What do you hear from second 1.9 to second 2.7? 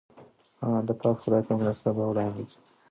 به وړاندې ځو.